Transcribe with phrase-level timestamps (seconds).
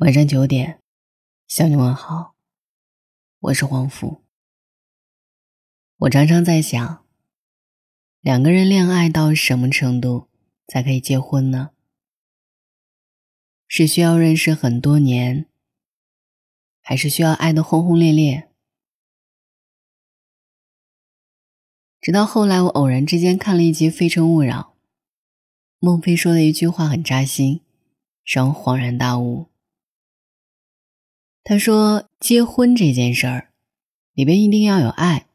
[0.00, 0.82] 晚上九点，
[1.48, 2.34] 向你问好。
[3.38, 4.22] 我是黄福。
[5.96, 7.06] 我常常在想，
[8.20, 10.28] 两个人恋爱到什么程度
[10.66, 11.70] 才可以结婚呢？
[13.66, 15.46] 是需要认识很多年，
[16.82, 18.50] 还是需要爱的轰轰烈烈？
[22.02, 24.74] 直到后来，我偶然之间看了一集《非诚勿扰》，
[25.78, 27.62] 孟非说的一句话很扎心，
[28.22, 29.48] 让我恍然大悟。
[31.48, 33.50] 他说：“结婚这件事儿，
[34.14, 35.26] 里边一定要有爱，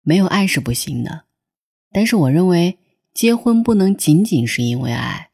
[0.00, 1.24] 没有爱是不行的。
[1.92, 2.78] 但是我认为，
[3.12, 5.28] 结婚不能仅仅是因为爱，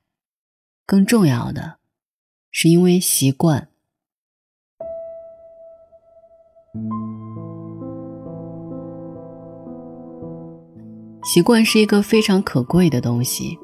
[0.84, 1.76] 更重要的
[2.50, 3.68] 是因为习惯。
[11.22, 13.56] 习惯是一个非常可贵的东西。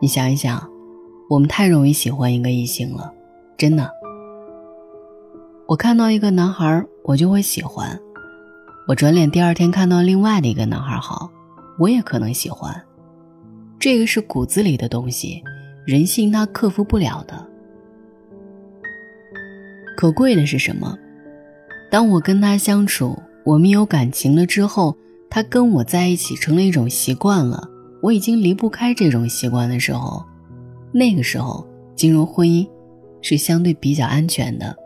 [0.00, 0.66] 你想一想，
[1.28, 3.14] 我们太容易喜欢一个异性了，
[3.58, 3.92] 真的。”
[5.70, 7.96] 我看到一个男孩，我就会喜欢；
[8.88, 11.30] 我转脸第二天看到另外的一个男孩好，
[11.78, 12.74] 我也可能喜欢。
[13.78, 15.40] 这个是骨子里的东西，
[15.86, 17.46] 人性它克服不了的。
[19.96, 20.98] 可贵的是什么？
[21.88, 24.96] 当我跟他相处，我们有感情了之后，
[25.30, 27.70] 他跟我在一起成了一种习惯了，
[28.02, 30.26] 我已经离不开这种习惯的时候，
[30.90, 32.68] 那个时候进入婚姻
[33.22, 34.76] 是相对比较安全的。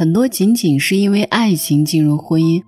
[0.00, 2.62] 很多仅仅是因为爱情进入婚姻，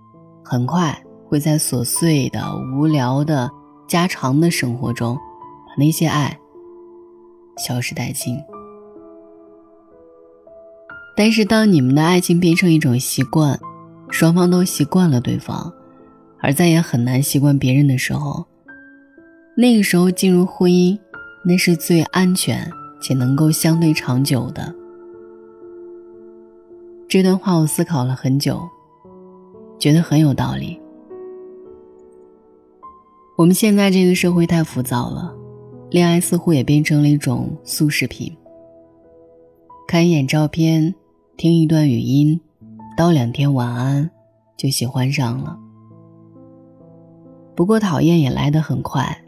[0.44, 2.44] 很快会在琐碎的、
[2.76, 3.50] 无聊的、
[3.88, 5.16] 家常的生活中，
[5.66, 6.38] 把那些爱
[7.56, 8.36] 消失殆尽。
[11.16, 13.58] 但是，当你们的爱情变成一种习惯，
[14.10, 15.72] 双方都习惯了对方，
[16.42, 18.44] 而再也很难习惯别人的时候，
[19.56, 20.98] 那个时候进入婚姻，
[21.46, 24.81] 那是最安全且能够相对长久的。
[27.12, 28.66] 这段话我思考了很久，
[29.78, 30.80] 觉得很有道理。
[33.36, 35.30] 我们现在这个社会太浮躁了，
[35.90, 38.34] 恋爱似乎也变成了一种速食品。
[39.86, 40.94] 看一眼照片，
[41.36, 42.40] 听一段语音，
[42.96, 44.10] 道两天晚安，
[44.56, 45.58] 就喜欢上了。
[47.54, 49.22] 不过讨厌也来得很快，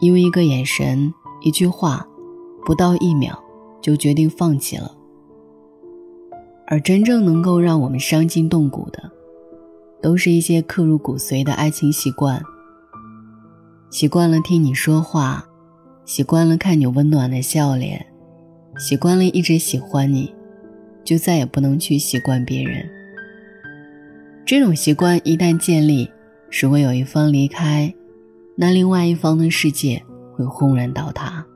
[0.00, 2.04] 因为一个眼神、一句话，
[2.66, 3.40] 不到一秒
[3.80, 4.92] 就决定放弃了。
[6.66, 9.10] 而真正能够让我们伤筋动骨的，
[10.02, 12.42] 都是一些刻入骨髓的爱情习惯。
[13.90, 15.46] 习惯了听你说话，
[16.04, 18.06] 习惯了看你温暖的笑脸，
[18.78, 20.34] 习惯了一直喜欢你，
[21.04, 22.88] 就再也不能去习惯别人。
[24.46, 26.10] 这种习惯一旦建立，
[26.60, 27.94] 如果有一方离开，
[28.56, 30.02] 那另外一方的世界
[30.34, 31.46] 会轰然倒塌。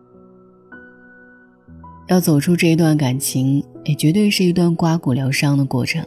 [2.09, 6.05] 要走出这一段感情，也绝对是一段刮骨疗伤的过程。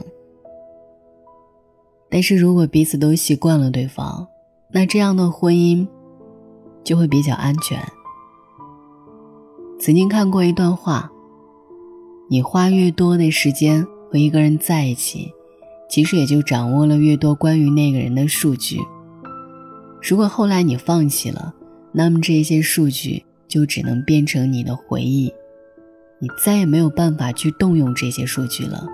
[2.09, 4.27] 但是如果彼此都习惯了对方，
[4.71, 5.87] 那这样的婚姻
[6.83, 7.79] 就会比较安全。
[9.79, 11.11] 曾经看过一段话：
[12.29, 15.31] 你花越多的时间和一个人在一起，
[15.87, 18.79] 其实也就掌握了越多关于那个人的数据。
[20.01, 21.53] 如果后来你放弃了，
[21.91, 25.31] 那么这些数据就只能变成你的回忆。
[26.21, 28.85] 你再也没有办法去动用这些数据了，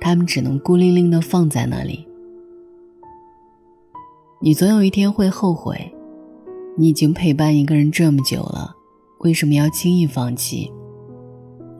[0.00, 2.04] 他们只能孤零零的放在那里。
[4.40, 5.94] 你总有一天会后悔，
[6.76, 8.74] 你已经陪伴一个人这么久了，
[9.20, 10.72] 为什么要轻易放弃？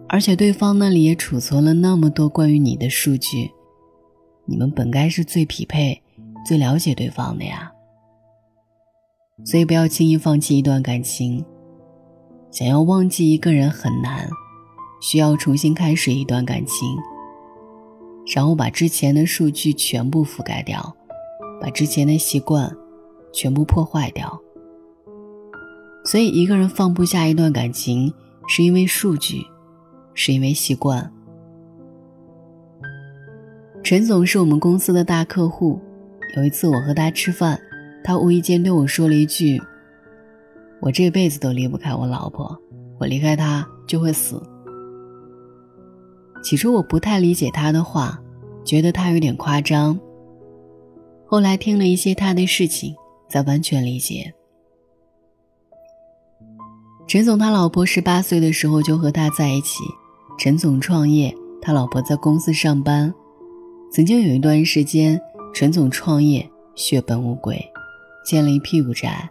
[0.09, 3.51] 而且对方那里也储存了那么多关于你的数据，
[4.45, 6.01] 你们本该是最匹配、
[6.47, 7.73] 最了解对方的呀。
[9.45, 11.45] 所以不要轻易放弃一段感情，
[12.53, 14.31] 想要忘记一个人很难。
[15.03, 16.97] 需要重新开始一段感情，
[18.35, 20.97] 然后把之前的数据全部覆盖掉，
[21.61, 22.73] 把之前的习惯
[23.33, 24.41] 全部破坏掉。
[26.05, 28.15] 所以，一个人放不下一段感情，
[28.47, 29.45] 是因为数据，
[30.15, 31.13] 是因为习惯。
[33.83, 35.81] 陈总是我们公司的大客户，
[36.37, 37.61] 有一次我和他吃饭，
[38.05, 39.61] 他无意间对我说了一句
[40.81, 42.57] ：“我这辈子都离不开我老婆，
[43.01, 44.41] 我离开她就会死。”
[46.43, 48.21] 起初我不太理解他的话，
[48.65, 49.99] 觉得他有点夸张。
[51.27, 52.95] 后来听了一些他的事情，
[53.29, 54.35] 才完全理解。
[57.07, 59.83] 陈总他老婆十八岁的时候就和他在一起，
[60.39, 63.13] 陈总创业，他老婆在公司上班。
[63.91, 65.21] 曾经有一段时间，
[65.55, 67.63] 陈总创业血本无归，
[68.25, 69.29] 欠了一屁股债，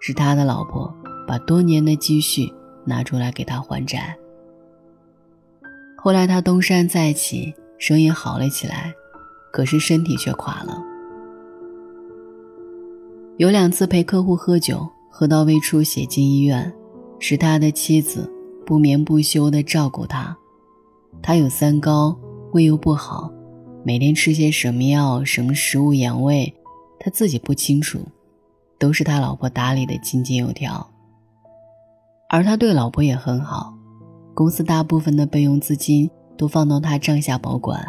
[0.00, 0.92] 是他的老婆
[1.26, 2.52] 把多年的积蓄
[2.84, 4.16] 拿出来给他还债。
[6.04, 8.92] 后来他东山再起，生意好了起来，
[9.52, 10.82] 可是身体却垮了。
[13.36, 16.74] 有两次陪客户喝酒，喝到胃出血进医院，
[17.20, 18.28] 是他的妻子
[18.66, 20.36] 不眠不休地照顾他。
[21.22, 22.18] 他有三高，
[22.50, 23.30] 胃又不好，
[23.84, 26.52] 每天吃些什么药、什么食物养胃，
[26.98, 28.00] 他自己不清楚，
[28.76, 30.84] 都是他老婆打理的井井有条。
[32.28, 33.72] 而他对老婆也很好，
[34.34, 37.84] 公司大部分的备用资金都放到他账下保管，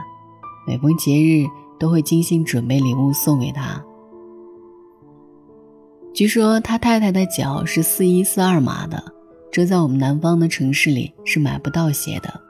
[0.68, 1.46] 每逢节日
[1.80, 3.84] 都会精心准备礼物送给他。
[6.14, 9.04] 据说他太太的脚是四一四二码的，
[9.52, 12.42] 这在我们南方的城市里是买不到鞋的。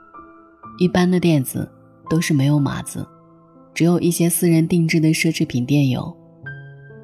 [0.78, 1.70] 一般的店子
[2.10, 3.06] 都是没有码子，
[3.72, 6.14] 只有一些私人定制的奢侈品店有。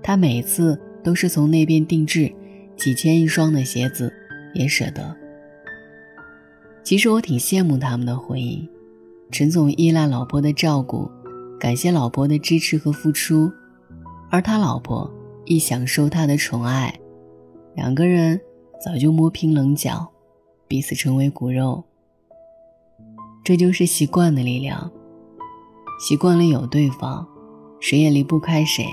[0.02, 2.34] 他每次都是从那边定制
[2.76, 4.12] 几千一双的鞋子，
[4.54, 5.16] 也舍得。
[6.90, 8.69] 其实我挺羡慕他们的婚姻，
[9.31, 11.08] 陈总依赖老婆的照顾，
[11.56, 13.48] 感谢老婆的支持和付出，
[14.28, 15.08] 而他老婆
[15.44, 16.92] 亦享受他的宠爱，
[17.76, 18.40] 两个人
[18.84, 20.04] 早就磨平棱角，
[20.66, 21.84] 彼此成为骨肉。
[23.44, 24.90] 这就是习惯的力量。
[26.00, 27.25] 习惯了有对方，
[27.78, 28.84] 谁也离不开谁，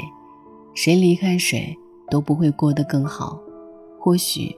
[0.76, 1.76] 谁离开谁
[2.12, 3.42] 都不会过得更好。
[4.00, 4.56] 或许，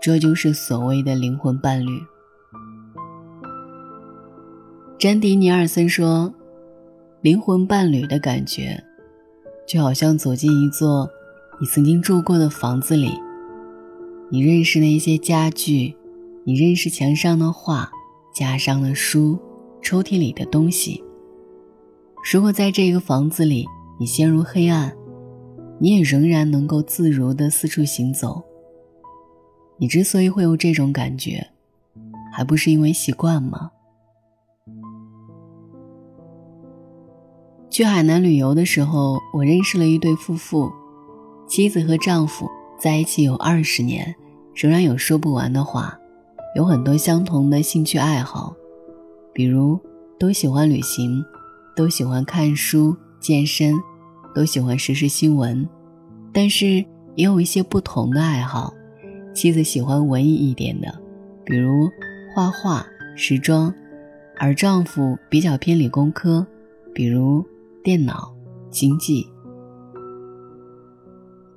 [0.00, 2.00] 这就是所谓的灵魂伴侣。
[5.00, 6.34] 詹迪尼尔森说
[7.24, 8.84] ：“灵魂伴侣的感觉，
[9.66, 11.08] 就好像走进一座
[11.58, 13.10] 你曾经住过的房子里，
[14.30, 15.96] 你认识那些家具，
[16.44, 17.90] 你认识墙上的画。”
[18.34, 19.38] 架上了书，
[19.82, 21.02] 抽屉里的东西。
[22.30, 23.66] 如果在这个房子里
[23.98, 24.94] 你陷入黑暗，
[25.78, 28.42] 你也仍然能够自如的四处行走。
[29.78, 31.48] 你之所以会有这种感觉，
[32.32, 33.70] 还不是因为习惯吗？
[37.70, 40.72] 去海南旅游的时候，我认识了一对夫妇，
[41.46, 42.50] 妻子和丈夫
[42.80, 44.12] 在一起有二十年，
[44.54, 45.96] 仍然有说不完的话。
[46.56, 48.52] 有很多相同的兴趣爱好，
[49.32, 49.78] 比如
[50.18, 51.24] 都喜欢旅行，
[51.76, 53.72] 都喜欢看书、健身，
[54.34, 55.64] 都喜欢时事新闻。
[56.32, 56.84] 但是
[57.14, 58.74] 也有一些不同的爱好。
[59.32, 60.92] 妻子喜欢文艺一点的，
[61.44, 61.88] 比如
[62.34, 62.84] 画画、
[63.14, 63.72] 时装；
[64.36, 66.44] 而丈夫比较偏理工科，
[66.92, 67.44] 比如
[67.82, 68.30] 电脑、
[68.70, 69.26] 经济。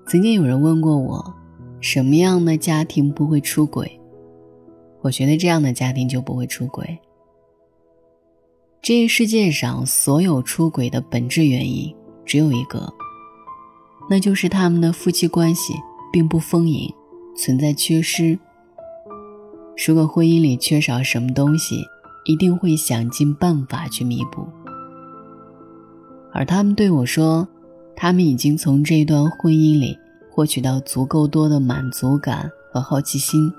[0.07, 1.33] 曾经有人问过我，
[1.81, 3.99] 什么样的家庭不会出轨？
[5.01, 6.97] 我觉得这样的家庭就不会出轨。
[8.81, 11.93] 这个世界上所有出轨的本质原因
[12.25, 12.93] 只有一个，
[14.09, 15.73] 那就是他们的夫妻关系
[16.11, 16.89] 并不丰盈，
[17.35, 18.39] 存在缺失。
[19.85, 21.83] 如果婚姻里缺少什么东西，
[22.23, 24.47] 一定会想尽办法去弥补。
[26.33, 27.47] 而他们对我说，
[27.95, 29.97] 他们已经从这段婚姻里
[30.31, 33.51] 获取到足够多的满足感和好奇心。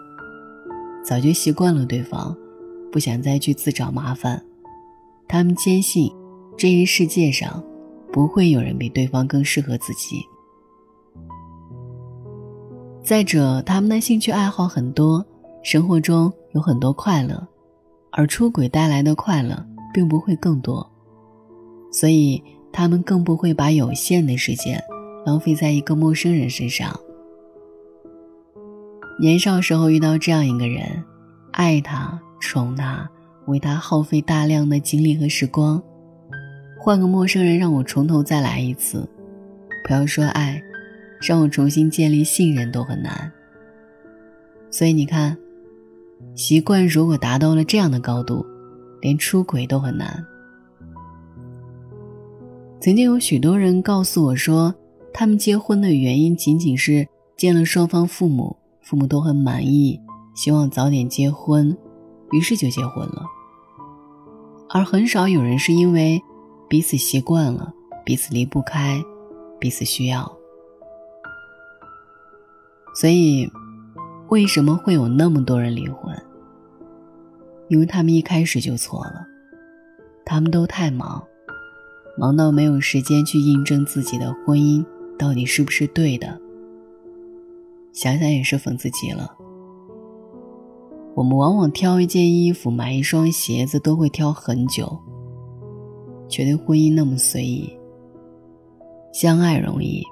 [1.05, 2.37] 早就习惯了对方，
[2.91, 4.43] 不想再去自找麻烦。
[5.29, 6.11] 他们坚信，
[6.57, 7.63] 这一世界上
[8.13, 10.17] 不会有人比对方更适合自己。
[13.03, 15.25] 再者，他们的兴趣爱好很多，
[15.63, 17.47] 生活中有很多快乐，
[18.11, 20.91] 而出轨带来的快乐并不会更多，
[21.93, 22.43] 所以
[22.77, 24.83] 他们更不会把有限的时间
[25.25, 26.93] 浪费在一个陌生人身上。
[29.21, 30.83] 年少时候遇到这样一个人，
[31.53, 33.09] 爱他、宠他，
[33.47, 35.81] 为他耗费大量的精力和时光。
[36.77, 39.09] 换个陌生人让我从头再来一次，
[39.87, 40.61] 不要说爱，
[41.23, 43.31] 让我重新建立信任都很难。
[44.69, 45.39] 所以你看，
[46.35, 48.45] 习惯如果达到了这样的高度，
[49.01, 50.27] 连出轨都很难。
[52.85, 54.75] 曾经有许多人告诉我说，
[55.11, 58.59] 他们结婚的原因仅仅是见了双方父母。
[58.83, 59.99] 父母都很满意，
[60.35, 61.75] 希望早点结婚，
[62.33, 63.25] 于是就结婚了。
[64.69, 66.23] 而很少有人是因为
[66.69, 67.73] 彼此习惯了，
[68.05, 69.03] 彼此离不开，
[69.59, 70.31] 彼此需要。
[72.95, 73.51] 所以，
[74.29, 76.15] 为什么会有那么多人离婚？
[77.69, 79.27] 因为他们一开始就错了，
[80.27, 81.25] 他们都太忙，
[82.19, 84.85] 忙到没有时间去印证自己的婚姻
[85.19, 86.41] 到底是不是对的。
[87.93, 89.37] 想想也是讽刺极了。
[91.15, 94.99] 我们往往挑一件衣服、买一双鞋子都会挑很久，
[96.29, 97.73] 却对婚姻那么随意。
[99.13, 100.03] 相爱容易，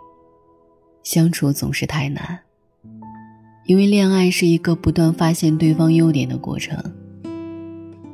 [1.02, 2.38] 相处总是太难。
[3.66, 6.76] 因为恋爱是一个不断发现对方优点的过程，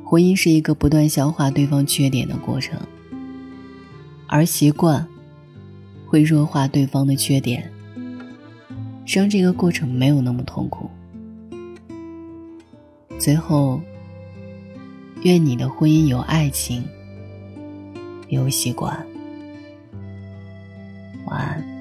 [0.03, 2.79] 婚姻是一个不断消化对方缺点的过程，
[4.29, 5.07] 而习惯
[6.05, 7.71] 会弱化对方的缺点，
[9.05, 10.87] 生这个过程没有那么痛苦。
[13.19, 13.81] 最后，
[15.23, 16.87] 愿你的婚姻有爱情，
[18.27, 19.05] 有习惯。
[21.25, 21.78] 晚安。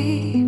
[0.00, 0.38] 是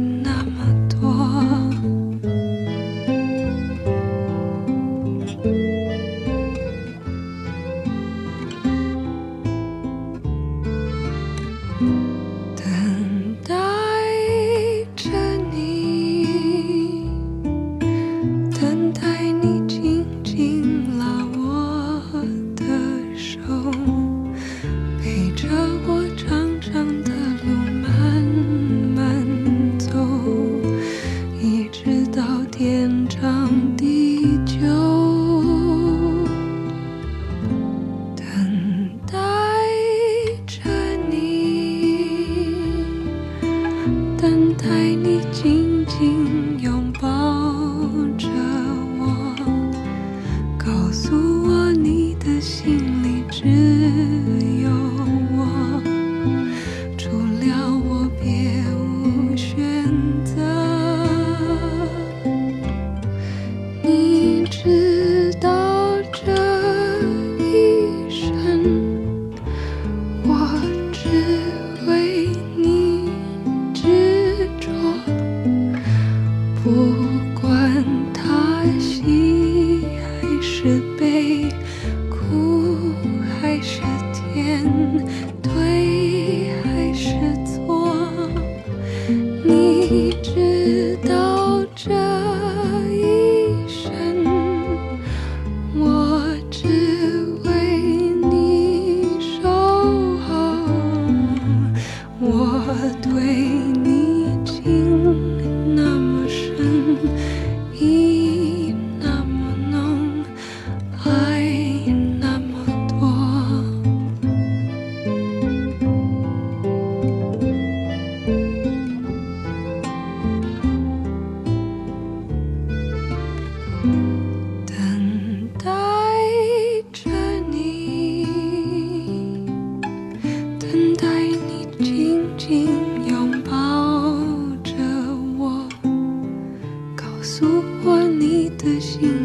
[138.70, 139.19] 的心。